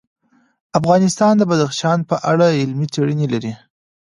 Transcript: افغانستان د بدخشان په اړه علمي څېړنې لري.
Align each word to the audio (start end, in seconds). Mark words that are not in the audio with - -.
افغانستان 0.79 1.33
د 1.37 1.43
بدخشان 1.51 1.99
په 2.09 2.15
اړه 2.31 2.47
علمي 2.59 2.87
څېړنې 2.93 3.27
لري. 3.33 3.53